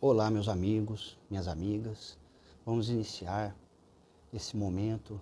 [0.00, 2.16] Olá, meus amigos, minhas amigas.
[2.64, 3.52] Vamos iniciar
[4.32, 5.20] esse momento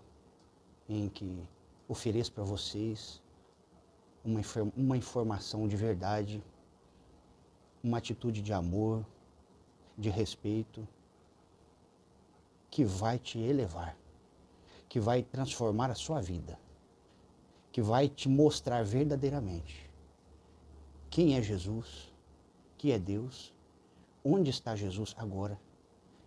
[0.87, 1.49] em que
[1.89, 3.23] ofereço para vocês
[4.23, 4.43] uma,
[4.77, 6.45] uma informação de verdade,
[7.83, 9.03] uma atitude de amor,
[9.97, 10.87] de respeito,
[12.71, 13.97] que vai te elevar,
[14.91, 16.59] que vai transformar a sua vida,
[17.73, 19.91] que vai te mostrar verdadeiramente
[21.09, 22.13] quem é Jesus,
[22.77, 23.56] que é Deus
[24.29, 25.59] onde está Jesus agora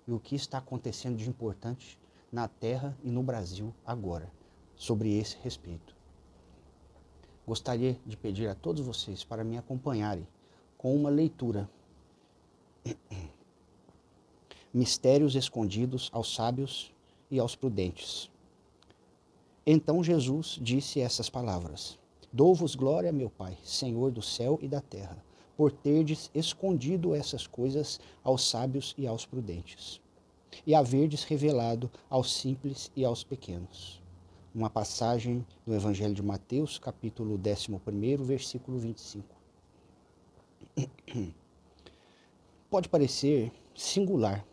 [0.07, 1.99] e o que está acontecendo de importante
[2.31, 4.31] na Terra e no Brasil agora,
[4.75, 5.93] sobre esse respeito.
[7.45, 10.25] Gostaria de pedir a todos vocês para me acompanharem
[10.77, 11.69] com uma leitura.
[14.73, 16.93] Mistérios escondidos aos sábios
[17.29, 18.31] e aos prudentes.
[19.65, 21.99] Então Jesus disse essas palavras:
[22.31, 25.17] Dou-vos glória, meu Pai, Senhor do céu e da terra
[25.59, 29.99] por terdes escondido essas coisas aos sábios e aos prudentes,
[30.65, 34.01] e haverdes revelado aos simples e aos pequenos.
[34.55, 39.27] Uma passagem do Evangelho de Mateus, capítulo 11, versículo 25.
[42.69, 44.45] Pode parecer singular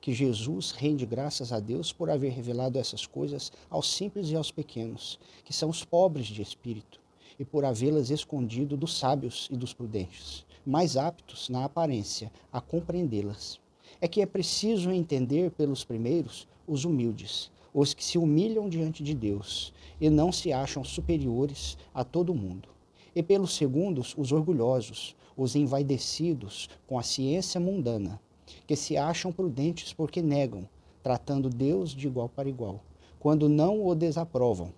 [0.00, 4.50] que Jesus rende graças a Deus por haver revelado essas coisas aos simples e aos
[4.50, 6.98] pequenos, que são os pobres de espírito,
[7.38, 13.60] e por havê-las escondido dos sábios e dos prudentes, mais aptos na aparência a compreendê-las.
[14.00, 19.14] É que é preciso entender pelos primeiros os humildes, os que se humilham diante de
[19.14, 22.68] Deus e não se acham superiores a todo mundo.
[23.14, 28.20] E pelos segundos, os orgulhosos, os envaidecidos com a ciência mundana,
[28.66, 30.68] que se acham prudentes porque negam,
[31.02, 32.82] tratando Deus de igual para igual,
[33.18, 34.72] quando não o desaprovam,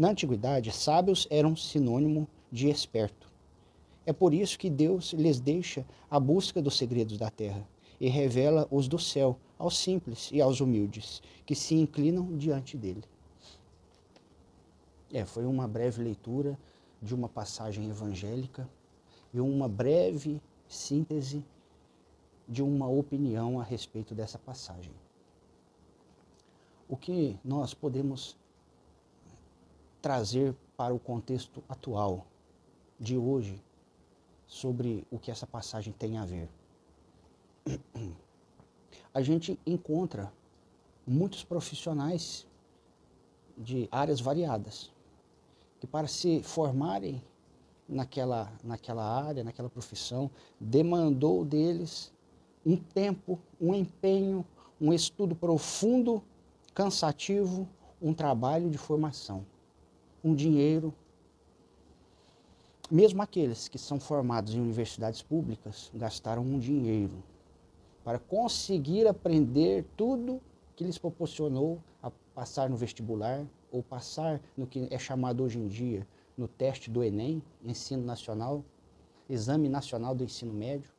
[0.00, 3.30] na antiguidade, sábios eram sinônimo de esperto.
[4.06, 7.68] É por isso que Deus lhes deixa a busca dos segredos da terra
[8.00, 13.04] e revela os do céu aos simples e aos humildes que se inclinam diante dele.
[15.12, 16.58] É, foi uma breve leitura
[17.02, 18.66] de uma passagem evangélica
[19.34, 21.44] e uma breve síntese
[22.48, 24.94] de uma opinião a respeito dessa passagem.
[26.88, 28.39] O que nós podemos
[30.00, 32.26] trazer para o contexto atual
[32.98, 33.62] de hoje
[34.46, 36.48] sobre o que essa passagem tem a ver.
[39.12, 40.32] A gente encontra
[41.06, 42.46] muitos profissionais
[43.58, 44.92] de áreas variadas
[45.80, 47.22] que para se formarem
[47.88, 52.12] naquela, naquela área, naquela profissão, demandou deles
[52.64, 54.46] um tempo, um empenho,
[54.80, 56.22] um estudo profundo,
[56.72, 57.68] cansativo,
[58.00, 59.44] um trabalho de formação
[60.22, 60.94] um dinheiro.
[62.90, 67.22] Mesmo aqueles que são formados em universidades públicas gastaram um dinheiro
[68.02, 70.40] para conseguir aprender tudo
[70.74, 75.68] que lhes proporcionou a passar no vestibular ou passar no que é chamado hoje em
[75.68, 76.06] dia
[76.36, 78.64] no teste do Enem, Ensino Nacional,
[79.28, 80.90] Exame Nacional do Ensino Médio.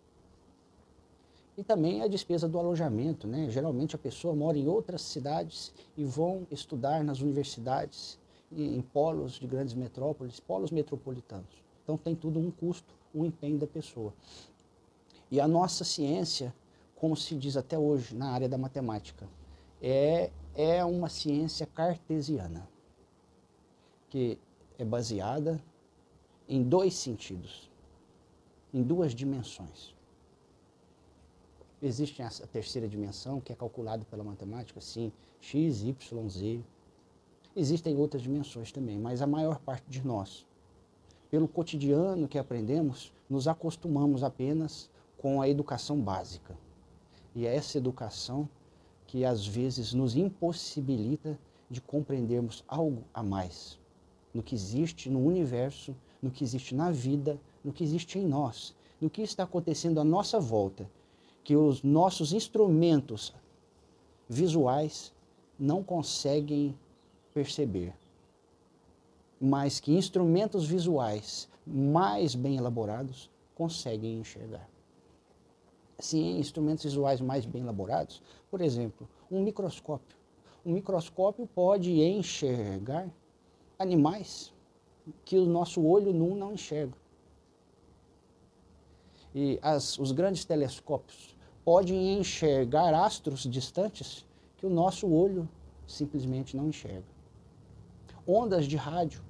[1.57, 3.49] E também a despesa do alojamento, né?
[3.49, 8.19] Geralmente a pessoa mora em outras cidades e vão estudar nas universidades
[8.51, 11.63] em polos de grandes metrópoles, polos metropolitanos.
[11.83, 14.13] Então tem tudo um custo, um empenho da pessoa.
[15.29, 16.53] E a nossa ciência,
[16.95, 19.27] como se diz até hoje na área da matemática,
[19.81, 22.67] é, é uma ciência cartesiana,
[24.09, 24.37] que
[24.77, 25.61] é baseada
[26.47, 27.69] em dois sentidos,
[28.73, 29.95] em duas dimensões.
[31.81, 36.63] Existe essa terceira dimensão, que é calculada pela matemática, sim, x, y, z,
[37.55, 40.45] Existem outras dimensões também, mas a maior parte de nós,
[41.29, 46.57] pelo cotidiano que aprendemos, nos acostumamos apenas com a educação básica.
[47.35, 48.47] E é essa educação
[49.07, 51.37] que às vezes nos impossibilita
[51.69, 53.79] de compreendermos algo a mais
[54.33, 58.73] no que existe no universo, no que existe na vida, no que existe em nós,
[58.99, 60.89] no que está acontecendo à nossa volta,
[61.43, 63.33] que os nossos instrumentos
[64.29, 65.11] visuais
[65.59, 66.75] não conseguem
[67.33, 67.93] perceber,
[69.39, 74.69] mas que instrumentos visuais mais bem elaborados conseguem enxergar.
[75.99, 80.17] Sim, instrumentos visuais mais bem elaborados, por exemplo, um microscópio.
[80.65, 83.07] Um microscópio pode enxergar
[83.77, 84.53] animais
[85.25, 86.97] que o nosso olho nu não enxerga.
[89.33, 94.25] E as, os grandes telescópios podem enxergar astros distantes
[94.57, 95.47] que o nosso olho
[95.87, 97.10] simplesmente não enxerga
[98.27, 99.21] ondas de rádio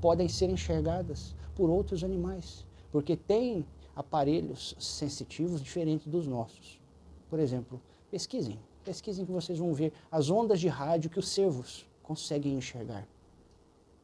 [0.00, 3.64] podem ser enxergadas por outros animais, porque tem
[3.94, 6.80] aparelhos sensitivos diferentes dos nossos.
[7.28, 7.80] Por exemplo,
[8.10, 13.06] pesquisem, pesquisem que vocês vão ver as ondas de rádio que os servos conseguem enxergar,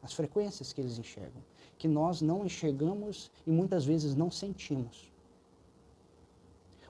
[0.02, 1.42] as frequências que eles enxergam,
[1.76, 5.10] que nós não enxergamos e muitas vezes não sentimos.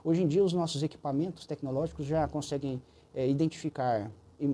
[0.05, 2.81] Hoje em dia, os nossos equipamentos tecnológicos já conseguem
[3.15, 4.11] é, identificar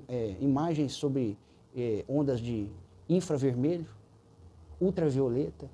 [0.07, 1.37] é, imagens sobre
[1.75, 2.69] é, ondas de
[3.09, 3.87] infravermelho,
[4.79, 5.69] ultravioleta,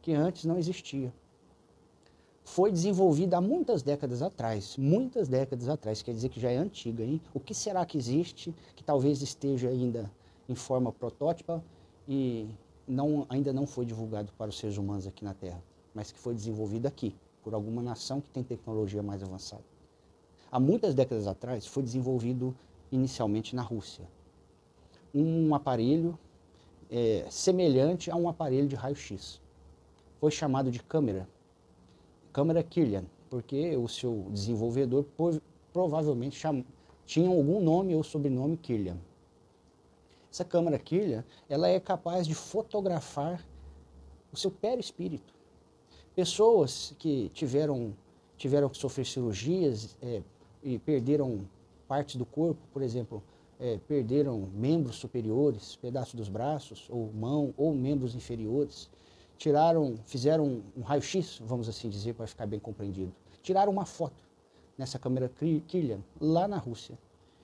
[0.00, 1.12] que antes não existia.
[2.44, 7.04] Foi desenvolvida há muitas décadas atrás, muitas décadas atrás, quer dizer que já é antiga.
[7.04, 7.20] Hein?
[7.32, 10.10] O que será que existe que talvez esteja ainda
[10.48, 11.62] em forma protótipa
[12.08, 12.48] e
[12.86, 15.62] não, ainda não foi divulgado para os seres humanos aqui na Terra,
[15.94, 19.64] mas que foi desenvolvido aqui, por alguma nação que tem tecnologia mais avançada.
[20.50, 22.54] Há muitas décadas atrás foi desenvolvido
[22.90, 24.06] inicialmente na Rússia
[25.14, 26.18] um aparelho
[26.90, 29.40] é, semelhante a um aparelho de raio-x.
[30.20, 31.28] Foi chamado de câmera,
[32.32, 35.06] câmera Kirlian, porque o seu desenvolvedor
[35.72, 36.64] provavelmente cham,
[37.06, 38.98] tinha algum nome ou sobrenome Kirlian.
[40.30, 43.44] Essa câmera Kirlian, ela é capaz de fotografar
[44.32, 45.34] o seu perispírito.
[46.14, 47.94] Pessoas que tiveram,
[48.36, 50.22] tiveram que sofrer cirurgias é,
[50.62, 51.40] e perderam
[51.88, 53.22] partes do corpo, por exemplo,
[53.62, 58.90] é, perderam membros superiores, pedaços dos braços, ou mão, ou membros inferiores.
[59.38, 63.14] Tiraram, fizeram um raio-x, vamos assim dizer, para ficar bem compreendido.
[63.40, 64.20] Tiraram uma foto
[64.76, 65.30] nessa câmera
[65.68, 66.98] Kirlian, lá na Rússia.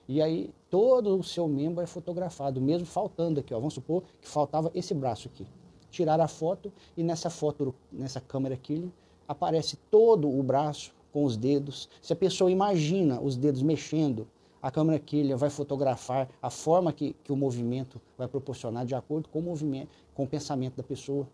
[0.09, 3.53] E aí todo o seu membro é fotografado, mesmo faltando aqui.
[3.53, 3.57] Ó.
[3.57, 5.47] Vamos supor que faltava esse braço aqui.
[5.89, 8.91] Tiraram a foto e nessa foto, nessa câmera Kirlian,
[9.25, 11.87] aparece todo o braço com os dedos.
[12.01, 14.27] Se a pessoa imagina os dedos mexendo,
[14.61, 19.29] a câmera Kirlian vai fotografar a forma que, que o movimento vai proporcionar de acordo
[19.29, 21.27] com o movimento, com o pensamento da pessoa.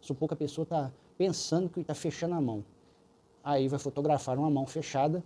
[0.00, 2.64] Supor que a pessoa está pensando que está fechando a mão.
[3.42, 5.22] Aí vai fotografar uma mão fechada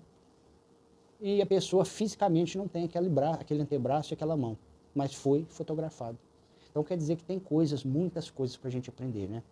[1.20, 4.56] e a pessoa fisicamente não tem aquele, braço, aquele antebraço e aquela mão,
[4.94, 6.19] mas foi fotografado.
[6.70, 9.43] Então quer dizer que tem coisas, muitas coisas para a gente aprender, né?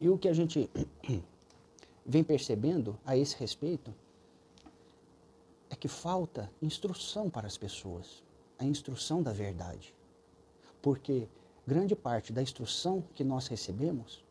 [0.00, 0.70] E o que a gente
[2.06, 3.94] vem percebendo a esse respeito
[5.70, 8.22] é que falta instrução para as pessoas,
[8.58, 9.94] a instrução da verdade.
[10.82, 11.28] Porque
[11.66, 14.24] grande parte da instrução que nós recebemos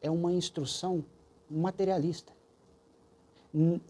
[0.00, 1.04] é uma instrução
[1.48, 2.32] materialista.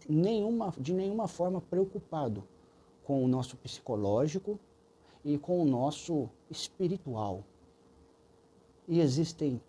[0.07, 2.43] Nenhuma, de nenhuma forma preocupado
[3.03, 4.59] com o nosso psicológico
[5.25, 7.43] e com o nosso espiritual.
[8.87, 9.59] E existem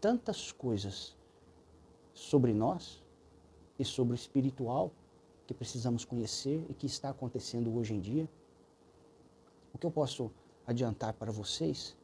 [0.00, 1.16] tantas coisas
[2.14, 3.02] sobre nós
[3.78, 4.92] e sobre o espiritual
[5.48, 8.28] que precisamos conhecer e que está acontecendo hoje em dia.
[9.72, 10.30] O que eu posso
[10.66, 11.96] adiantar para vocês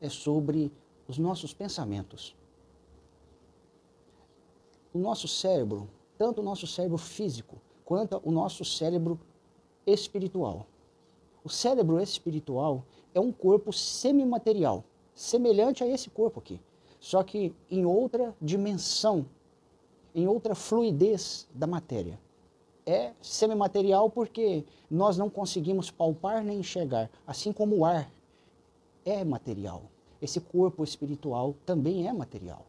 [0.00, 0.72] é sobre
[1.06, 2.34] os nossos pensamentos.
[4.90, 5.86] O nosso cérebro,
[6.16, 9.20] tanto o nosso cérebro físico quanto o nosso cérebro
[9.86, 10.66] espiritual.
[11.44, 14.82] O cérebro espiritual é um corpo semimaterial,
[15.14, 16.58] semelhante a esse corpo aqui,
[16.98, 19.26] só que em outra dimensão,
[20.14, 22.18] em outra fluidez da matéria
[22.86, 28.10] é semimaterial porque nós não conseguimos palpar nem enxergar, assim como o ar
[29.04, 29.82] é material.
[30.22, 32.64] Esse corpo espiritual também é material.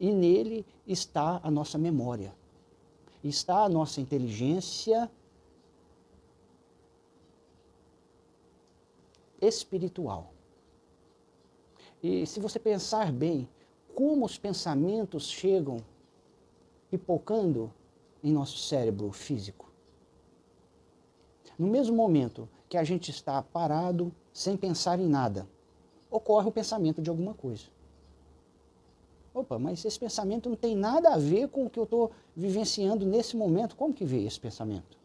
[0.00, 2.34] E nele está a nossa memória,
[3.22, 5.10] está a nossa inteligência
[9.40, 10.32] espiritual.
[12.02, 13.48] E se você pensar bem,
[13.94, 15.78] como os pensamentos chegam
[16.90, 17.72] pipocando
[18.22, 19.70] em nosso cérebro físico.
[21.58, 25.48] No mesmo momento que a gente está parado, sem pensar em nada,
[26.10, 27.64] ocorre o pensamento de alguma coisa.
[29.34, 33.06] Opa, mas esse pensamento não tem nada a ver com o que eu estou vivenciando
[33.06, 33.76] nesse momento.
[33.76, 34.98] Como que veio esse pensamento?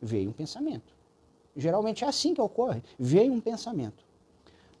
[0.00, 0.94] Veio um pensamento.
[1.56, 2.82] Geralmente é assim que ocorre.
[2.98, 4.04] Veio um pensamento.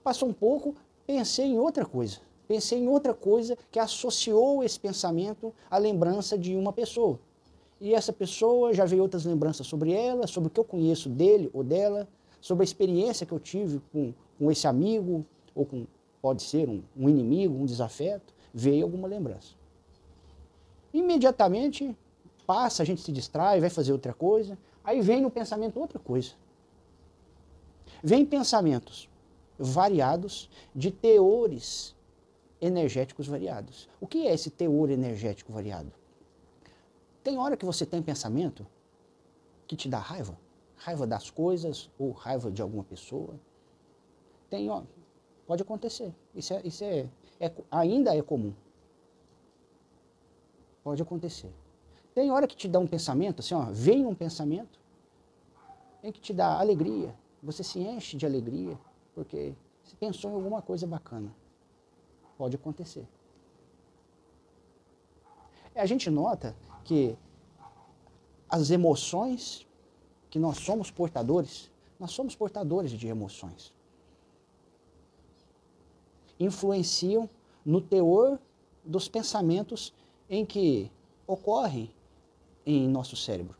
[0.02, 0.74] Passou um pouco,
[1.06, 2.20] pensei em outra coisa.
[2.46, 7.18] Pensei em outra coisa que associou esse pensamento à lembrança de uma pessoa.
[7.80, 11.48] E essa pessoa já veio outras lembranças sobre ela, sobre o que eu conheço dele
[11.52, 12.08] ou dela,
[12.40, 15.86] sobre a experiência que eu tive com, com esse amigo, ou com,
[16.20, 19.54] pode ser um, um inimigo, um desafeto, veio alguma lembrança.
[20.92, 21.96] Imediatamente
[22.46, 26.32] passa, a gente se distrai, vai fazer outra coisa, aí vem no pensamento outra coisa.
[28.02, 29.08] Vem pensamentos
[29.58, 31.94] variados de teores
[32.60, 33.88] energéticos variados.
[34.00, 35.92] O que é esse teor energético variado?
[37.28, 38.66] Tem hora que você tem pensamento
[39.66, 40.34] que te dá raiva,
[40.76, 43.38] raiva das coisas ou raiva de alguma pessoa.
[44.48, 44.82] Tem, ó,
[45.46, 46.14] pode acontecer.
[46.34, 47.06] Isso, é, isso é,
[47.38, 48.54] é, ainda é comum.
[50.82, 51.52] Pode acontecer.
[52.14, 54.80] Tem hora que te dá um pensamento, assim, ó, vem um pensamento,
[56.02, 58.78] em que te dá alegria, você se enche de alegria,
[59.14, 59.52] porque
[59.84, 61.30] você pensou em alguma coisa bacana.
[62.38, 63.06] Pode acontecer.
[65.74, 66.56] A gente nota
[66.88, 67.14] que
[68.48, 69.66] as emoções
[70.30, 73.74] que nós somos portadores, nós somos portadores de emoções.
[76.40, 77.28] Influenciam
[77.62, 78.38] no teor
[78.82, 79.92] dos pensamentos
[80.30, 80.90] em que
[81.26, 81.92] ocorrem
[82.64, 83.54] em nosso cérebro.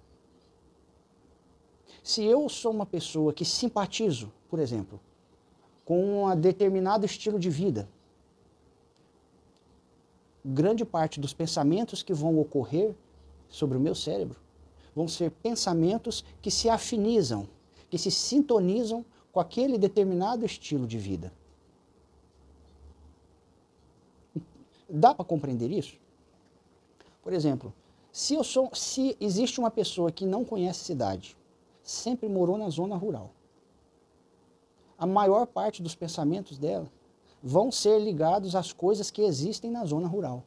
[2.03, 4.99] Se eu sou uma pessoa que simpatizo, por exemplo,
[5.85, 7.87] com um determinado estilo de vida,
[10.43, 12.95] grande parte dos pensamentos que vão ocorrer
[13.49, 14.39] sobre o meu cérebro
[14.99, 17.49] vão ser pensamentos que se afinizam,
[17.89, 21.33] que se sintonizam com aquele determinado estilo de vida.
[24.89, 25.97] Dá para compreender isso?
[27.23, 27.73] Por exemplo,
[28.11, 31.37] se, eu sou, se existe uma pessoa que não conhece cidade,
[31.81, 33.31] sempre morou na zona rural,
[34.99, 36.91] a maior parte dos pensamentos dela
[37.41, 40.43] vão ser ligados às coisas que existem na zona rural.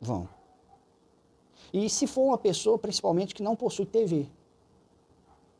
[0.00, 0.28] Vão.
[1.74, 4.28] E se for uma pessoa, principalmente, que não possui TV.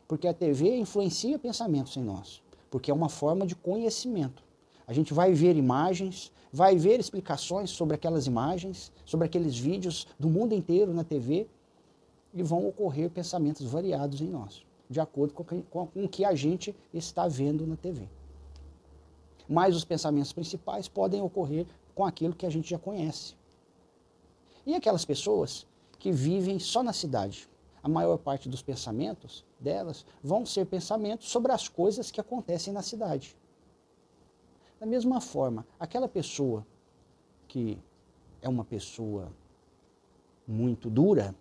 [0.07, 2.41] Porque a TV influencia pensamentos em nós.
[2.71, 4.45] Porque é uma forma de conhecimento.
[4.87, 10.31] A gente vai ver imagens, vai ver explicações sobre aquelas imagens, sobre aqueles vídeos do
[10.31, 11.49] mundo inteiro na TV
[12.33, 17.27] e vão ocorrer pensamentos variados em nós, de acordo com, o que a gente está
[17.27, 18.09] vendo na TV.
[19.49, 23.35] Mas os pensamentos principais podem ocorrer com aquilo que a gente já conhece.
[24.65, 27.49] E aquelas pessoas que vivem só na cidade.
[27.83, 32.83] A maior parte dos pensamentos delas vão ser pensamentos sobre as coisas que acontecem na
[32.83, 33.37] cidade.
[34.81, 36.67] Da mesma forma, aquela pessoa
[37.47, 37.79] que
[38.41, 39.33] é uma pessoa
[40.47, 41.35] muito dura,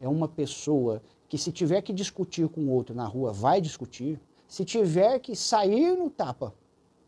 [0.00, 4.64] é uma pessoa que se tiver que discutir com outro na rua, vai discutir, se
[4.64, 6.54] tiver que sair no tapa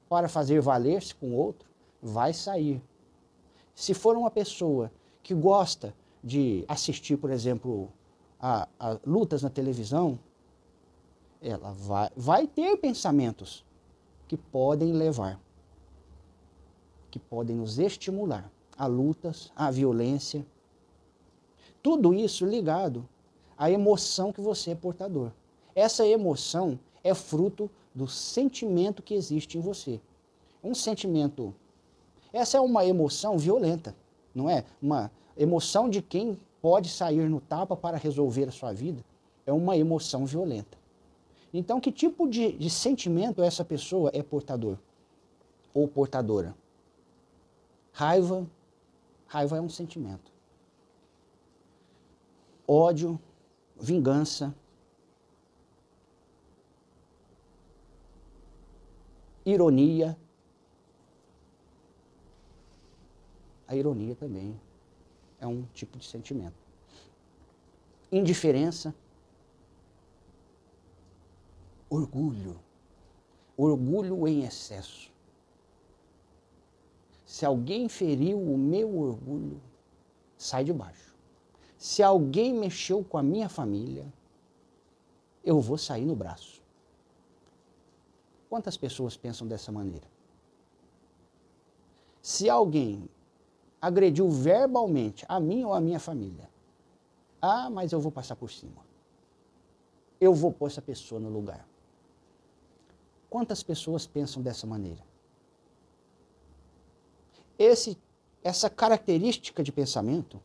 [0.08, 1.68] para fazer valer-se com outro,
[2.00, 2.80] vai sair.
[3.74, 4.90] Se for uma pessoa
[5.22, 5.94] que gosta
[6.24, 7.92] de assistir, por exemplo,
[8.40, 10.18] a, a lutas na televisão,
[11.42, 13.62] ela vai, vai ter pensamentos
[14.26, 15.38] que podem levar,
[17.10, 20.46] que podem nos estimular a lutas, a violência.
[21.82, 23.06] Tudo isso ligado
[23.58, 25.30] à emoção que você é portador.
[25.74, 30.00] Essa emoção é fruto do sentimento que existe em você.
[30.62, 31.54] Um sentimento.
[32.32, 33.94] Essa é uma emoção violenta,
[34.34, 34.64] não é?
[34.80, 39.04] Uma emoção de quem pode sair no tapa para resolver a sua vida
[39.46, 40.78] é uma emoção violenta.
[41.52, 44.78] Então, que tipo de, de sentimento essa pessoa é portador
[45.72, 46.54] ou portadora?
[47.92, 48.46] Raiva.
[49.26, 50.32] Raiva é um sentimento.
[52.66, 53.20] Ódio,
[53.76, 54.54] vingança,
[59.44, 60.16] ironia.
[63.68, 64.58] A ironia também
[65.44, 66.56] é um tipo de sentimento.
[68.10, 68.94] Indiferença,
[71.88, 72.58] orgulho,
[73.56, 75.12] orgulho em excesso.
[77.26, 79.60] Se alguém feriu o meu orgulho,
[80.38, 81.14] sai de baixo.
[81.76, 84.10] Se alguém mexeu com a minha família,
[85.44, 86.62] eu vou sair no braço.
[88.48, 90.06] Quantas pessoas pensam dessa maneira?
[92.22, 93.08] Se alguém
[93.84, 96.48] agrediu verbalmente a mim ou a minha família.
[97.40, 98.82] Ah, mas eu vou passar por cima.
[100.18, 101.68] Eu vou pôr essa pessoa no lugar.
[103.28, 105.04] Quantas pessoas pensam dessa maneira?
[107.58, 107.98] Esse,
[108.42, 110.40] essa característica de pensamento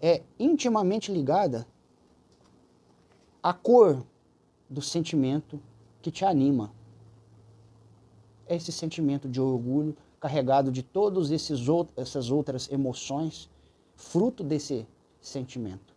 [0.00, 1.66] é intimamente ligada
[3.42, 4.02] à cor
[4.66, 5.60] do sentimento
[6.00, 6.72] que te anima.
[8.50, 13.48] É esse sentimento de orgulho, carregado de todas essas outras emoções,
[13.94, 14.84] fruto desse
[15.20, 15.94] sentimento.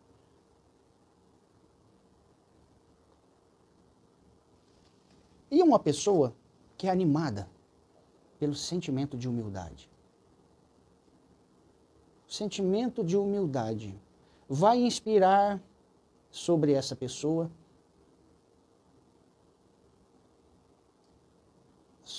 [5.50, 6.32] E uma pessoa
[6.78, 7.50] que é animada
[8.38, 9.90] pelo sentimento de humildade.
[12.30, 14.00] O sentimento de humildade
[14.48, 15.60] vai inspirar
[16.30, 17.50] sobre essa pessoa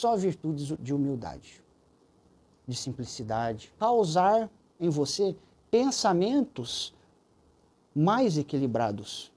[0.04, 1.64] só virtudes de humildade
[2.68, 5.34] de simplicidade, causar em você
[5.70, 6.94] pensamentos
[7.94, 9.32] mais equilibrados,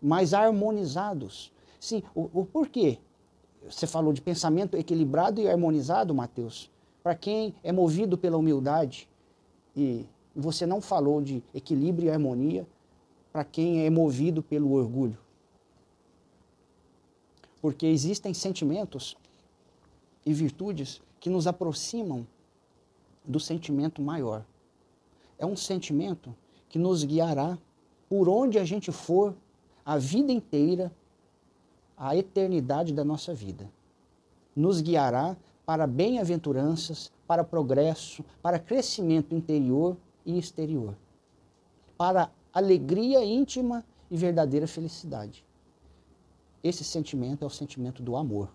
[0.00, 1.52] mais harmonizados.
[1.78, 2.98] Sim, o, o porquê?
[3.68, 6.70] Você falou de pensamento equilibrado e harmonizado, Mateus.
[7.02, 9.06] para quem é movido pela humildade,
[9.76, 12.66] e você não falou de equilíbrio e harmonia,
[13.30, 15.18] para quem é movido pelo orgulho.
[17.60, 19.18] Porque existem sentimentos
[20.24, 22.26] e virtudes que nos aproximam
[23.24, 24.44] do sentimento maior.
[25.38, 26.34] É um sentimento
[26.68, 27.58] que nos guiará
[28.08, 29.34] por onde a gente for
[29.84, 30.92] a vida inteira,
[31.96, 33.70] a eternidade da nossa vida.
[34.54, 40.94] Nos guiará para bem-aventuranças, para progresso, para crescimento interior e exterior,
[41.96, 45.44] para alegria íntima e verdadeira felicidade.
[46.62, 48.48] Esse sentimento é o sentimento do amor.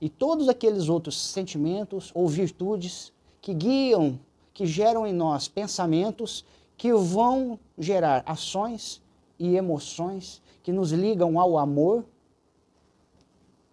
[0.00, 4.18] E todos aqueles outros sentimentos ou virtudes que guiam,
[4.52, 6.44] que geram em nós pensamentos
[6.76, 9.02] que vão gerar ações
[9.38, 12.04] e emoções que nos ligam ao amor,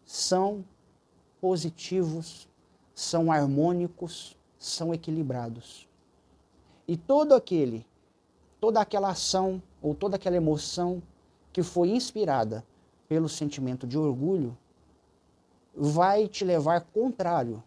[0.05, 0.63] são
[1.41, 2.47] positivos,
[2.93, 5.87] são harmônicos, são equilibrados.
[6.87, 7.85] E todo aquele,
[8.61, 11.01] toda aquela ação ou toda aquela emoção
[11.51, 12.65] que foi inspirada
[13.07, 14.57] pelo sentimento de orgulho
[15.75, 17.63] vai te levar contrário,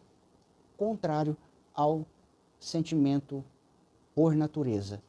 [0.77, 1.37] contrário
[1.75, 2.05] ao
[2.59, 3.45] sentimento
[4.15, 5.03] por natureza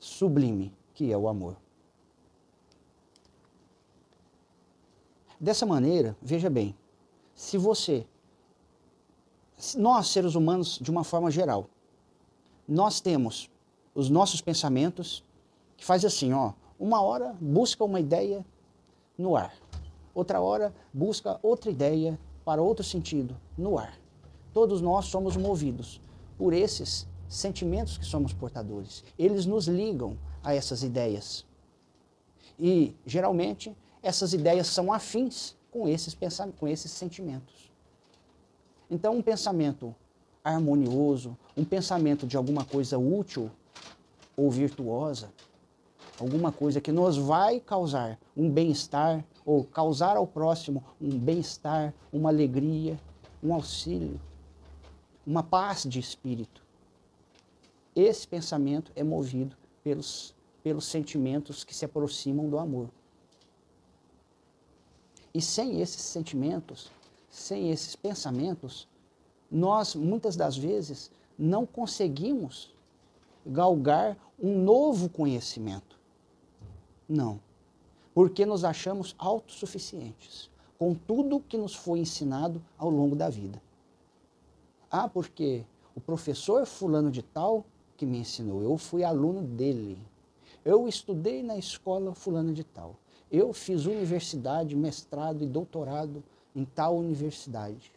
[0.00, 1.56] sublime, que é o amor.
[5.38, 6.74] Dessa maneira, veja bem,
[7.34, 8.06] se você,
[9.76, 11.68] nós seres humanos de uma forma geral,
[12.66, 13.50] nós temos
[13.94, 15.24] os nossos pensamentos
[15.76, 18.44] que faz assim, ó, uma hora busca uma ideia
[19.16, 19.54] no ar,
[20.14, 23.98] outra hora busca outra ideia para outro sentido no ar.
[24.52, 26.00] Todos nós somos movidos
[26.36, 29.04] por esses sentimentos que somos portadores.
[29.18, 31.46] Eles nos ligam a essas ideias.
[32.58, 36.16] E, geralmente, essas ideias são afins com esses,
[36.58, 37.70] com esses sentimentos.
[38.90, 39.94] Então, um pensamento
[40.42, 43.50] harmonioso, um pensamento de alguma coisa útil
[44.36, 45.30] ou virtuosa,
[46.18, 52.30] alguma coisa que nos vai causar um bem-estar ou causar ao próximo um bem-estar, uma
[52.30, 52.98] alegria,
[53.42, 54.20] um auxílio,
[55.26, 56.62] uma paz de espírito.
[57.94, 62.88] Esse pensamento é movido pelos, pelos sentimentos que se aproximam do amor.
[65.32, 66.90] E sem esses sentimentos,
[67.30, 68.88] sem esses pensamentos,
[69.50, 72.74] nós muitas das vezes não conseguimos
[73.46, 75.98] galgar um novo conhecimento.
[77.08, 77.40] Não.
[78.14, 83.60] Porque nos achamos autossuficientes com tudo que nos foi ensinado ao longo da vida.
[84.90, 89.98] Ah, porque o professor fulano de tal que me ensinou, eu fui aluno dele.
[90.64, 92.96] Eu estudei na escola fulano de tal.
[93.30, 96.24] Eu fiz universidade, mestrado e doutorado
[96.56, 97.92] em tal universidade.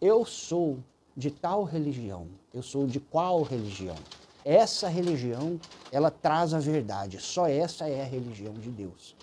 [0.00, 0.78] Eu sou
[1.14, 2.26] de tal religião.
[2.54, 3.96] Eu sou de qual religião?
[4.44, 7.20] Essa religião, ela traz a verdade.
[7.20, 9.14] Só essa é a religião de Deus.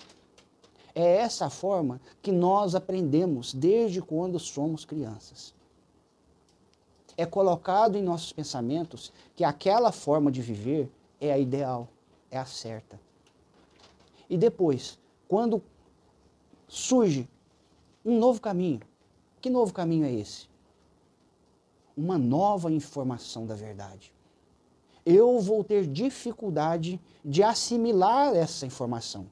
[0.96, 5.54] É essa forma que nós aprendemos desde quando somos crianças
[7.20, 11.90] é colocado em nossos pensamentos que aquela forma de viver é a ideal,
[12.32, 12.98] é a certa.
[14.30, 15.62] E depois, quando
[16.66, 17.28] surge
[18.06, 18.80] um novo caminho,
[19.42, 20.48] que novo caminho é esse?
[21.98, 24.14] Uma nova informação da verdade.
[25.12, 29.26] Eu vou ter dificuldade de assimilar essa informação.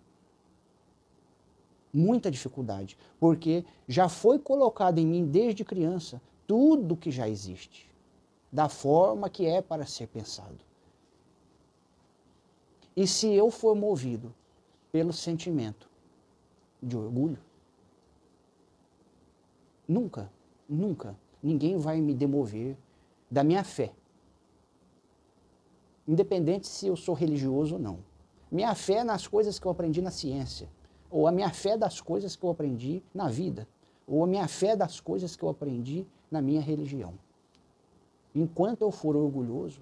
[1.94, 7.88] Muita dificuldade, porque já foi colocado em mim desde criança tudo que já existe,
[8.52, 10.58] da forma que é para ser pensado.
[12.96, 14.34] E se eu for movido
[14.92, 15.88] pelo sentimento
[16.82, 17.38] de orgulho,
[19.88, 20.34] nunca,
[20.68, 22.76] nunca ninguém vai me demover
[23.30, 23.94] da minha fé.
[26.08, 28.00] Independente se eu sou religioso ou não.
[28.50, 30.70] Minha fé nas coisas que eu aprendi na ciência,
[31.12, 33.67] ou a minha fé das coisas que eu aprendi na vida,
[34.08, 37.13] ou a minha fé das coisas que eu aprendi na minha religião.
[38.34, 39.82] Enquanto eu for orgulhoso,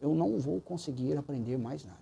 [0.00, 1.98] eu não vou conseguir aprender mais nada.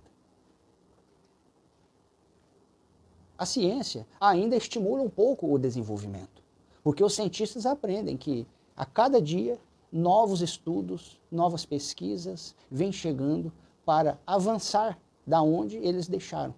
[3.38, 6.42] A ciência ainda estimula um pouco o desenvolvimento,
[6.82, 9.58] porque os cientistas aprendem que a cada dia
[9.92, 13.52] novos estudos, novas pesquisas vêm chegando
[13.84, 16.54] para avançar da onde eles deixaram.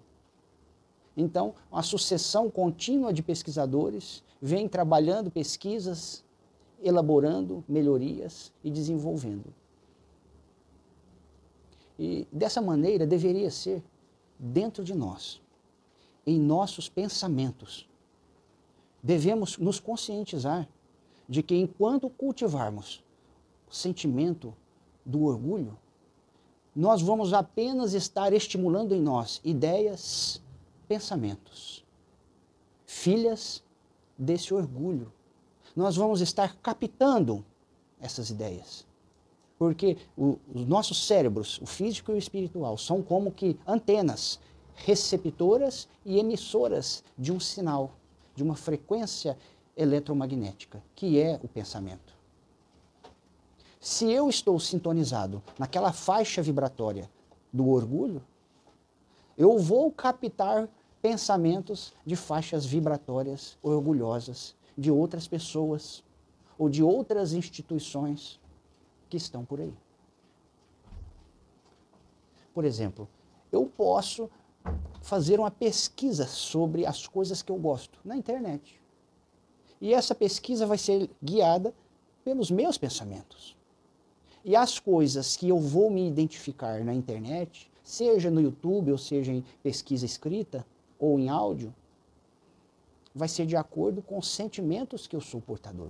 [1.15, 6.23] Então, uma sucessão contínua de pesquisadores vem trabalhando pesquisas
[6.81, 9.53] elaborando melhorias e desenvolvendo.
[11.97, 13.81] E dessa maneira deveria ser
[14.37, 15.41] dentro de nós,
[16.25, 17.87] em nossos pensamentos.
[19.01, 20.67] Devemos nos conscientizar
[21.29, 23.03] de que enquanto cultivarmos
[23.73, 24.53] sentimento
[25.03, 25.77] do orgulho,
[26.75, 30.41] nós vamos apenas estar estimulando em nós ideias,
[30.87, 31.83] pensamentos,
[32.85, 33.63] filhas
[34.17, 35.11] desse orgulho.
[35.75, 37.43] Nós vamos estar captando
[37.99, 38.85] essas ideias.
[39.57, 44.39] Porque o, os nossos cérebros, o físico e o espiritual, são como que antenas
[44.75, 47.91] receptoras e emissoras de um sinal,
[48.35, 49.37] de uma frequência
[49.75, 52.12] eletromagnética, que é o pensamento.
[53.83, 57.11] Se eu estou sintonizado naquela faixa vibratória
[57.51, 58.23] do orgulho,
[59.37, 60.69] eu vou captar
[61.01, 66.01] pensamentos de faixas vibratórias orgulhosas de outras pessoas
[66.57, 68.39] ou de outras instituições
[69.09, 69.75] que estão por aí.
[72.53, 73.05] Por exemplo,
[73.51, 74.29] eu posso
[75.01, 78.81] fazer uma pesquisa sobre as coisas que eu gosto na internet.
[79.81, 81.75] E essa pesquisa vai ser guiada
[82.23, 83.61] pelos meus pensamentos.
[84.45, 89.31] E as coisas que eu vou me identificar na internet, seja no YouTube, ou seja
[89.31, 90.65] em pesquisa escrita,
[90.99, 91.73] ou em áudio,
[93.15, 95.89] vai ser de acordo com os sentimentos que eu sou portador.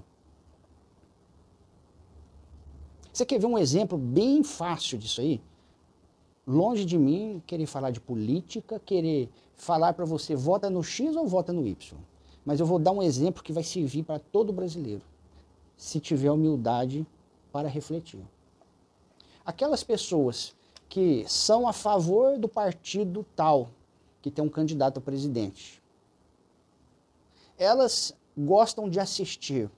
[3.12, 5.42] Você quer ver um exemplo bem fácil disso aí?
[6.46, 11.26] Longe de mim querer falar de política, querer falar para você vota no X ou
[11.26, 11.98] vota no Y.
[12.44, 15.02] Mas eu vou dar um exemplo que vai servir para todo brasileiro,
[15.78, 17.06] se tiver humildade
[17.52, 18.20] para refletir.
[19.46, 20.56] Aquelas pessoas
[20.88, 23.70] que são a favor do partido tal,
[24.22, 25.82] que tem um candidato a presidente,
[27.58, 29.70] elas gostam de assistir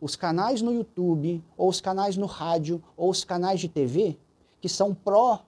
[0.00, 4.18] os canais no YouTube, ou os canais no rádio, ou os canais de TV
[4.60, 5.44] que são pró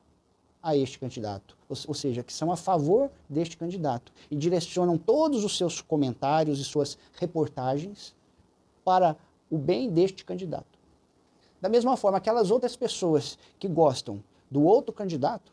[0.62, 5.42] a este candidato, ou, ou seja, que são a favor deste candidato e direcionam todos
[5.42, 8.14] os seus comentários e suas reportagens
[8.85, 9.16] para
[9.50, 10.71] o bem deste candidato.
[11.62, 14.20] Da mesma forma, aquelas outras pessoas que gostam
[14.51, 15.53] do outro candidato,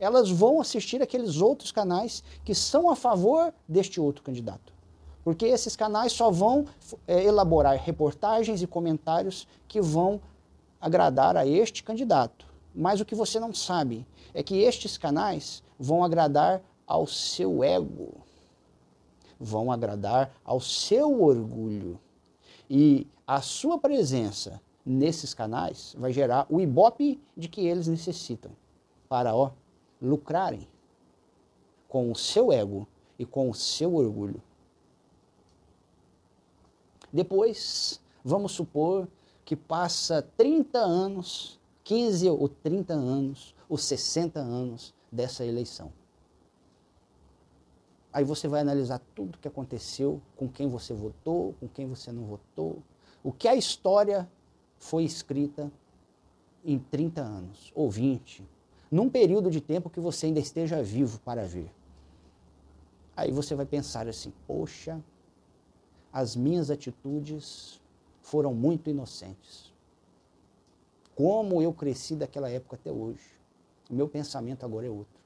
[0.00, 4.74] elas vão assistir aqueles outros canais que são a favor deste outro candidato.
[5.22, 6.66] Porque esses canais só vão
[7.06, 10.20] é, elaborar reportagens e comentários que vão
[10.80, 12.44] agradar a este candidato.
[12.74, 14.04] Mas o que você não sabe
[14.34, 18.12] é que estes canais vão agradar ao seu ego,
[19.38, 22.00] vão agradar ao seu orgulho.
[22.68, 28.52] E a sua presença nesses canais vai gerar o ibope de que eles necessitam
[29.08, 29.50] para ó,
[30.00, 30.66] lucrarem
[31.88, 34.42] com o seu ego e com o seu orgulho.
[37.12, 39.06] Depois, vamos supor
[39.44, 45.92] que passa 30 anos 15 ou 30 anos, ou 60 anos dessa eleição.
[48.12, 52.12] Aí você vai analisar tudo o que aconteceu, com quem você votou, com quem você
[52.12, 52.82] não votou,
[53.22, 54.30] o que a história
[54.82, 55.70] foi escrita
[56.64, 58.44] em 30 anos, ou 20,
[58.90, 61.72] num período de tempo que você ainda esteja vivo para ver.
[63.16, 65.00] Aí você vai pensar assim: poxa,
[66.12, 67.80] as minhas atitudes
[68.20, 69.72] foram muito inocentes
[71.14, 73.22] como eu cresci daquela época até hoje.
[73.88, 75.20] O meu pensamento agora é outro.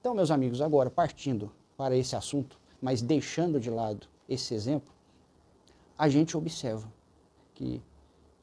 [0.00, 4.88] Então, meus amigos, agora partindo para esse assunto, mas deixando de lado esse exemplo,
[5.98, 6.90] a gente observa
[7.54, 7.82] que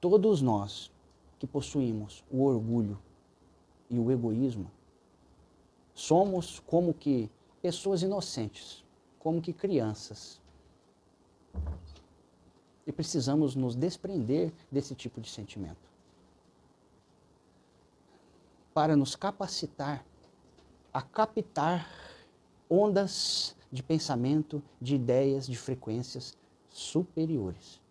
[0.01, 0.91] todos nós
[1.39, 2.99] que possuímos o orgulho
[3.89, 4.69] e o egoísmo,
[5.93, 7.29] somos como que
[7.61, 8.83] pessoas inocentes,
[9.17, 10.41] como que crianças
[12.85, 15.89] e precisamos nos desprender desse tipo de sentimento.
[18.73, 20.05] Para nos capacitar
[20.93, 21.89] a captar
[22.69, 26.37] ondas de pensamento, de ideias, de frequências
[26.77, 27.81] superiores.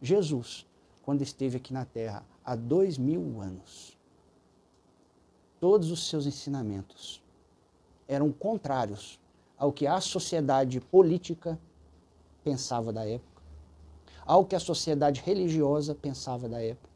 [0.00, 0.66] Jesus,
[1.02, 3.96] quando esteve aqui na Terra há dois mil anos,
[5.58, 7.22] todos os seus ensinamentos
[8.06, 9.18] eram contrários
[9.58, 11.58] ao que a sociedade política
[12.44, 13.36] pensava da época
[14.26, 16.90] ao que a sociedade religiosa pensava da época,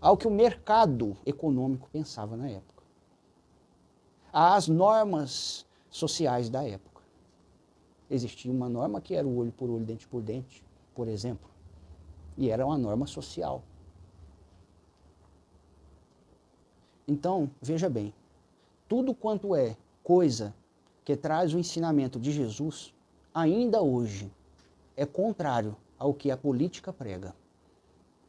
[0.00, 2.84] ao que o mercado econômico pensava na época,
[4.32, 6.97] às normas sociais da época.
[8.10, 11.48] Existia uma norma que era o olho por olho, dente por dente, por exemplo,
[12.36, 13.62] e era uma norma social.
[17.06, 18.12] Então, veja bem,
[18.88, 20.54] tudo quanto é coisa
[21.04, 22.94] que traz o ensinamento de Jesus,
[23.34, 24.30] ainda hoje
[24.96, 27.34] é contrário ao que a política prega,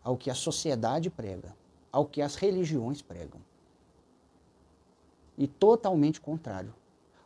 [0.04, 1.56] ao que a sociedade prega,
[1.92, 3.42] ao que as religiões pregam.
[5.38, 6.74] E totalmente contrário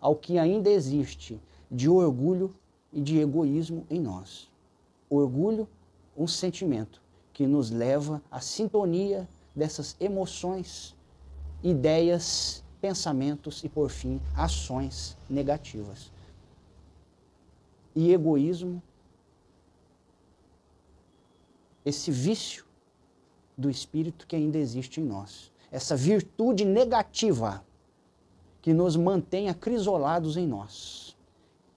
[0.04, 1.40] ao que ainda existe
[1.74, 2.54] de orgulho
[2.92, 4.48] e de egoísmo em nós.
[5.10, 5.68] Orgulho,
[6.16, 7.02] um sentimento
[7.34, 10.96] que nos leva à sintonia dessas emoções,
[11.64, 16.12] ideias, pensamentos e, por fim, ações negativas.
[17.96, 18.82] E egoísmo,
[21.84, 22.66] esse vício
[23.58, 27.66] do espírito que ainda existe em nós, essa virtude negativa
[28.62, 31.13] que nos mantém acrisolados em nós,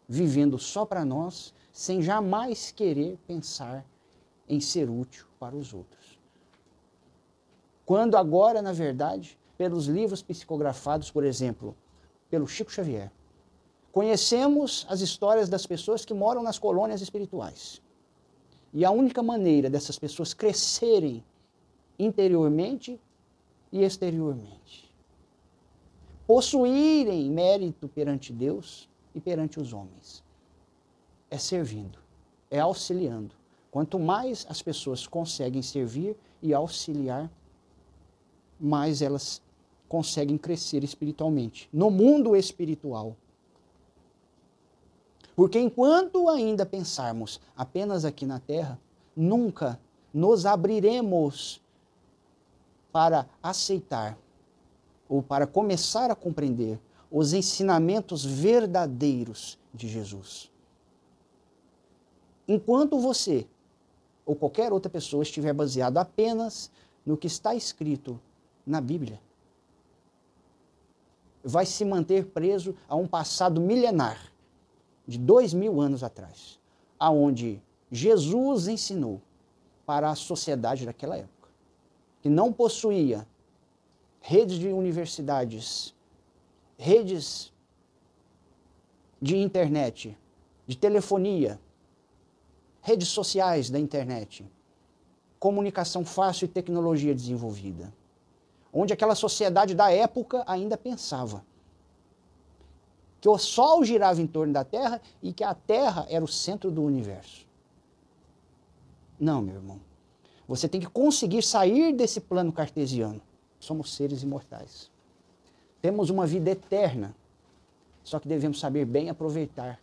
[0.09, 3.85] vivendo só para nós, sem jamais querer pensar
[4.49, 6.19] em ser útil para os outros.
[7.85, 11.77] Quando agora, na verdade, pelos livros psicografados, por exemplo,
[12.31, 13.11] pelo Chico Xavier,
[13.93, 17.81] conhecemos as histórias das pessoas que moram nas colônias espirituais.
[18.73, 21.25] E a única maneira dessas pessoas crescerem
[21.99, 23.01] interiormente
[23.73, 24.93] e exteriormente,
[26.27, 30.23] possuírem mérito perante Deus e perante os homens,
[31.31, 31.99] é servindo,
[32.51, 33.35] é auxiliando.
[33.71, 37.31] Quanto mais as pessoas conseguem servir e auxiliar,
[38.61, 39.41] mais elas
[39.89, 43.17] conseguem crescer espiritualmente, no mundo espiritual.
[45.35, 48.79] Porque enquanto ainda pensarmos apenas aqui na terra,
[49.17, 49.81] nunca
[50.13, 51.63] nos abriremos
[52.93, 54.19] para aceitar
[55.09, 56.79] ou para começar a compreender
[57.11, 60.51] os ensinamentos verdadeiros de Jesus.
[62.49, 63.47] Enquanto você
[64.25, 66.71] ou qualquer outra pessoa estiver baseado apenas
[67.05, 68.21] no que está escrito
[68.67, 69.21] na Bíblia,
[71.45, 74.33] vai se manter preso a um passado milenar
[75.07, 76.59] de dois mil anos atrás,
[76.99, 79.21] aonde Jesus ensinou
[79.85, 81.37] para a sociedade daquela época
[82.27, 83.25] que não possuía
[84.21, 85.95] redes de universidades,
[86.77, 87.53] redes
[89.21, 90.17] de internet,
[90.67, 91.61] de telefonia,
[92.83, 94.45] redes sociais da internet,
[95.39, 97.93] comunicação fácil e tecnologia desenvolvida,
[98.73, 101.45] onde aquela sociedade da época ainda pensava
[103.21, 106.71] que o Sol girava em torno da Terra e que a Terra era o centro
[106.71, 107.47] do universo.
[109.19, 109.81] Não, meu irmão.
[110.47, 113.21] Você tem que conseguir sair desse plano cartesiano.
[113.59, 114.91] Somos seres imortais.
[115.87, 117.15] Temos uma vida eterna.
[118.03, 119.81] Só que devemos saber bem aproveitar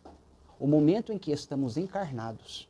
[0.60, 2.68] o momento em que estamos encarnados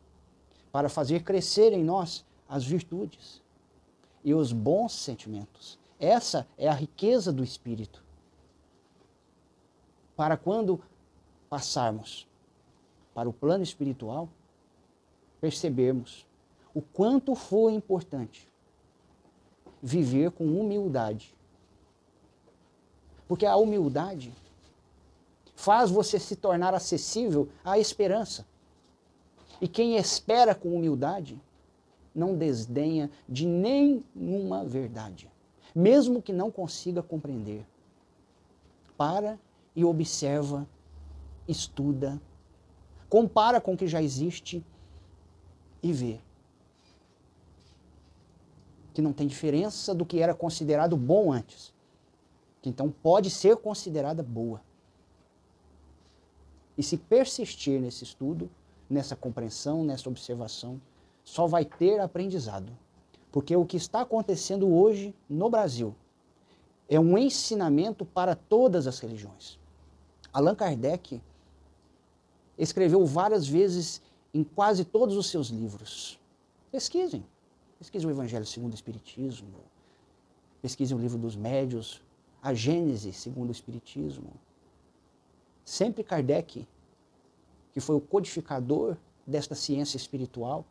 [0.72, 3.42] para fazer crescer em nós as virtudes
[4.24, 5.80] e os bons sentimentos.
[6.00, 8.04] Essa é a riqueza do espírito.
[10.16, 10.80] Para quando
[11.50, 12.28] passarmos
[13.16, 14.30] para o plano espiritual,
[15.42, 16.28] percebermos
[16.72, 18.48] o quanto foi importante
[19.82, 21.34] viver com humildade.
[23.28, 24.34] Porque a humildade
[25.56, 28.46] faz você se tornar acessível à esperança.
[29.62, 31.42] E quem espera com humildade
[32.14, 35.32] não desdenha de nenhuma verdade,
[35.74, 37.66] mesmo que não consiga compreender.
[38.98, 39.40] Para
[39.76, 40.68] e observa,
[41.48, 42.22] estuda,
[43.10, 44.64] compara com o que já existe
[45.82, 46.20] e vê
[48.94, 51.74] que não tem diferença do que era considerado bom antes.
[52.64, 54.62] Que então pode ser considerada boa.
[56.78, 58.50] E se persistir nesse estudo,
[58.90, 60.82] nessa compreensão, nessa observação,
[61.26, 62.72] só vai ter aprendizado.
[63.34, 65.94] Porque o que está acontecendo hoje no Brasil
[66.88, 69.60] é um ensinamento para todas as religiões.
[70.32, 71.22] Allan Kardec
[72.58, 74.02] escreveu várias vezes
[74.34, 76.18] em quase todos os seus livros.
[76.72, 77.26] Pesquisem.
[77.78, 79.60] Pesquise o Evangelho segundo o Espiritismo.
[80.62, 82.02] Pesquise o livro dos médios,
[82.44, 84.34] a Gênese segundo o Espiritismo.
[85.64, 86.68] Sempre Kardec,
[87.72, 90.66] que foi o codificador desta ciência espiritual,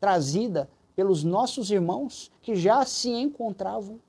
[0.00, 4.00] trazida pelos nossos irmãos que já se encontravam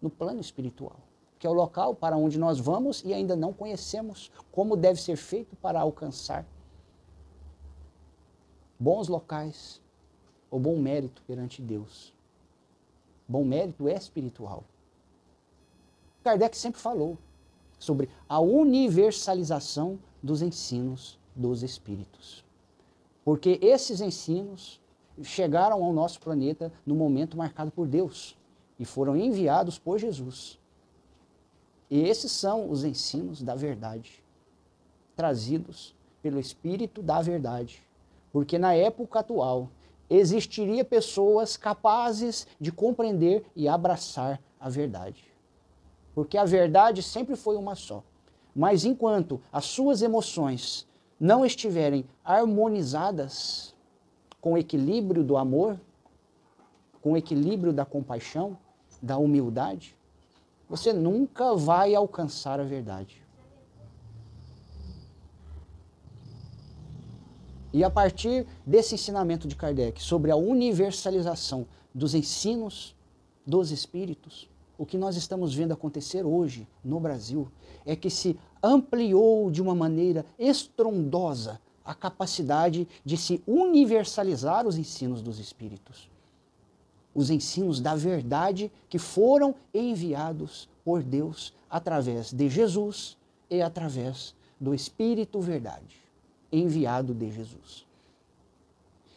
[0.00, 0.96] no plano espiritual,
[1.40, 5.16] que é o local para onde nós vamos e ainda não conhecemos como deve ser
[5.16, 6.46] feito para alcançar
[8.78, 9.82] bons locais,
[10.48, 12.14] ou bom mérito perante Deus.
[13.26, 14.62] Bom mérito é espiritual.
[16.28, 17.16] Kardec sempre falou
[17.78, 22.44] sobre a universalização dos ensinos dos espíritos.
[23.24, 24.78] Porque esses ensinos
[25.22, 28.36] chegaram ao nosso planeta no momento marcado por Deus
[28.78, 30.58] e foram enviados por Jesus.
[31.88, 34.22] E esses são os ensinos da verdade,
[35.16, 37.82] trazidos pelo Espírito da verdade.
[38.30, 39.70] Porque na época atual,
[40.10, 45.27] existiria pessoas capazes de compreender e abraçar a verdade.
[46.18, 48.02] Porque a verdade sempre foi uma só.
[48.52, 50.84] Mas enquanto as suas emoções
[51.20, 53.72] não estiverem harmonizadas
[54.40, 55.80] com o equilíbrio do amor,
[57.00, 58.58] com o equilíbrio da compaixão,
[59.00, 59.96] da humildade,
[60.68, 63.24] você nunca vai alcançar a verdade.
[67.72, 72.96] E a partir desse ensinamento de Kardec sobre a universalização dos ensinos
[73.46, 77.48] dos espíritos, o que nós estamos vendo acontecer hoje no Brasil
[77.84, 85.20] é que se ampliou de uma maneira estrondosa a capacidade de se universalizar os ensinos
[85.20, 86.08] dos espíritos.
[87.12, 93.16] Os ensinos da verdade que foram enviados por Deus através de Jesus
[93.50, 95.96] e através do Espírito Verdade,
[96.52, 97.84] enviado de Jesus.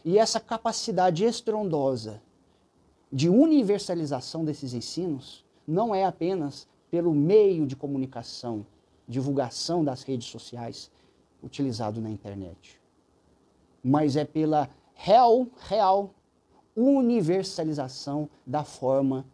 [0.03, 2.21] E essa capacidade estrondosa
[3.13, 8.65] de universalização desses ensinos não é apenas pelo meio de comunicação,
[9.07, 10.91] divulgação das redes sociais
[11.41, 12.79] utilizado na internet,
[13.83, 16.13] mas é pela real, real
[16.75, 19.25] universalização da forma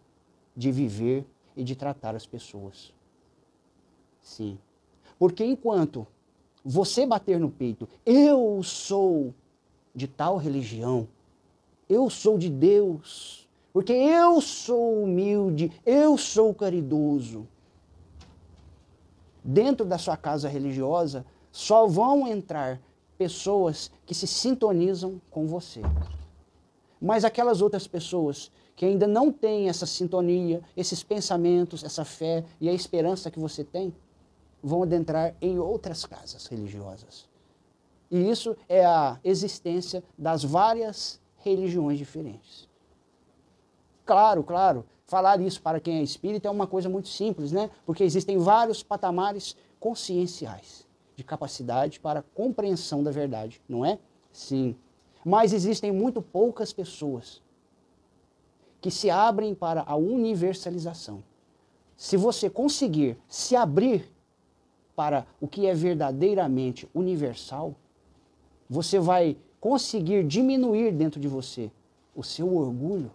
[0.56, 2.94] de viver e de tratar as pessoas.
[4.22, 4.58] Sim.
[5.20, 6.08] Porque enquanto
[6.64, 9.34] você bater no peito, eu sou
[9.96, 11.08] de tal religião,
[11.90, 13.47] eu sou de Deus,
[13.78, 17.48] porque eu sou humilde, eu sou caridoso.
[19.44, 22.82] Dentro da sua casa religiosa só vão entrar
[23.20, 25.82] pessoas que se sintonizam com você.
[27.00, 32.68] Mas aquelas outras pessoas que ainda não têm essa sintonia, esses pensamentos, essa fé e
[32.68, 33.94] a esperança que você tem,
[34.60, 37.30] vão adentrar em outras casas religiosas.
[38.10, 42.68] E isso é a existência das várias religiões diferentes.
[44.08, 44.86] Claro, claro.
[45.06, 47.70] Falar isso para quem é espírita é uma coisa muito simples, né?
[47.86, 54.00] Porque existem vários patamares conscienciais de capacidade para compreensão da verdade, não é?
[54.32, 54.76] Sim.
[55.26, 57.42] Mas existem muito poucas pessoas
[58.80, 61.24] que se abrem para a universalização.
[61.98, 64.10] Se você conseguir se abrir
[64.96, 67.76] para o que é verdadeiramente universal,
[68.70, 71.72] você vai conseguir diminuir dentro de você
[72.16, 73.12] o seu orgulho,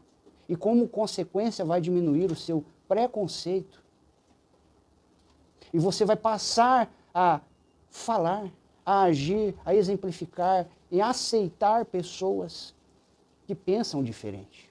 [0.53, 3.83] e, como consequência, vai diminuir o seu preconceito.
[5.73, 7.41] E você vai passar a
[7.89, 8.51] falar,
[8.85, 12.75] a agir, a exemplificar e aceitar pessoas
[13.47, 14.71] que pensam diferente.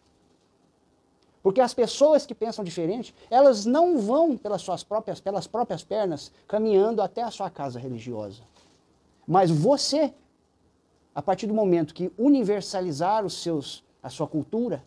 [1.41, 6.31] Porque as pessoas que pensam diferente, elas não vão pelas suas próprias, pelas próprias pernas
[6.47, 8.43] caminhando até a sua casa religiosa.
[9.25, 10.13] Mas você,
[11.15, 14.83] a partir do momento que universalizar os seus, a sua cultura,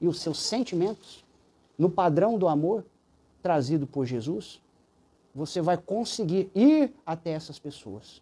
[0.00, 1.24] e os seus sentimentos
[1.78, 2.84] no padrão do amor
[3.42, 4.60] trazido por Jesus,
[5.34, 8.20] você vai conseguir ir até essas pessoas.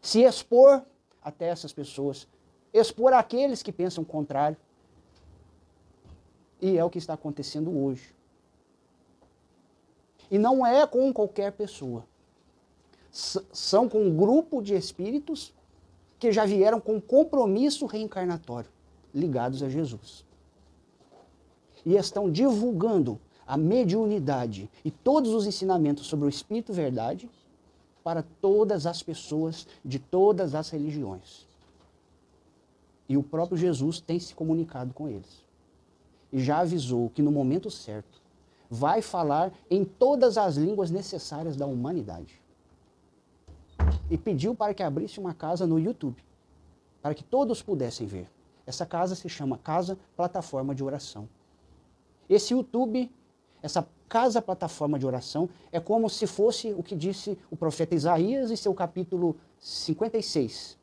[0.00, 0.82] Se expor
[1.22, 2.26] até essas pessoas.
[2.72, 4.56] Expor aqueles que pensam o contrário.
[6.60, 8.14] E é o que está acontecendo hoje.
[10.30, 12.04] E não é com qualquer pessoa.
[13.12, 15.52] S são com um grupo de espíritos
[16.18, 18.70] que já vieram com compromisso reencarnatório
[19.12, 20.24] ligados a Jesus
[21.84, 27.28] e estão divulgando a mediunidade e todos os ensinamentos sobre o Espírito Verdade
[28.02, 31.46] para todas as pessoas de todas as religiões.
[33.08, 35.44] E o próprio Jesus tem se comunicado com eles.
[36.32, 38.20] E já avisou que no momento certo
[38.70, 42.40] vai falar em todas as línguas necessárias da humanidade.
[44.10, 46.24] E pediu para que abrisse uma casa no YouTube,
[47.02, 48.30] para que todos pudessem ver.
[48.66, 51.28] Essa casa se chama Casa Plataforma de Oração.
[52.28, 53.10] Esse YouTube,
[53.62, 58.50] essa casa plataforma de oração, é como se fosse o que disse o profeta Isaías
[58.50, 60.78] em seu capítulo 56,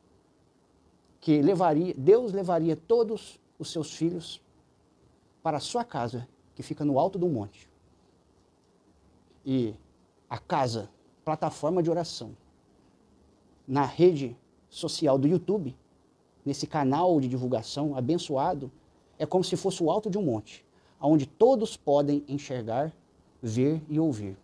[1.20, 4.42] que levaria, Deus levaria todos os seus filhos
[5.42, 7.68] para a sua casa, que fica no alto do monte.
[9.44, 9.74] E
[10.28, 10.90] a casa,
[11.24, 12.36] plataforma de oração,
[13.66, 14.36] na rede
[14.68, 15.76] social do YouTube,
[16.44, 18.72] nesse canal de divulgação abençoado,
[19.18, 20.64] é como se fosse o alto de um monte
[21.08, 22.92] onde todos podem enxergar,
[23.42, 24.36] ver e ouvir.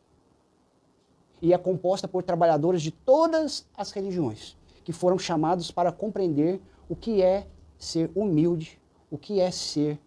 [1.42, 6.96] E é composta por trabalhadores de todas as religiões, que foram chamados para compreender o
[6.96, 7.46] que é
[7.78, 8.80] ser humilde,
[9.10, 9.98] o que é ser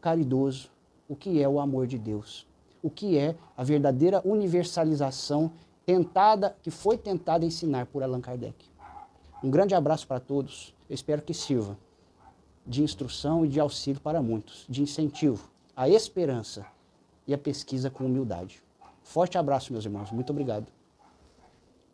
[0.00, 0.70] caridoso,
[1.08, 2.46] o que é o amor de Deus,
[2.82, 5.50] o que é a verdadeira universalização
[5.84, 8.66] tentada, que foi tentada ensinar por Allan Kardec.
[9.42, 10.74] Um grande abraço para todos.
[10.88, 11.76] Eu espero que sirva
[12.66, 16.66] de instrução e de auxílio para muitos, de incentivo a esperança
[17.26, 18.62] e a pesquisa com humildade.
[19.02, 20.10] Forte abraço, meus irmãos.
[20.10, 20.72] Muito obrigado.